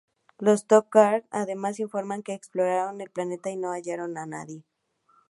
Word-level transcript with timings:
Los 0.39 0.65
Tok'ra 0.65 1.23
además 1.29 1.79
informan 1.79 2.23
que 2.23 2.33
exploraron 2.33 3.01
el 3.01 3.11
planeta 3.11 3.51
y 3.51 3.55
no 3.55 3.69
hallaron 3.69 4.17
a 4.17 4.25
nadie. 4.25 4.63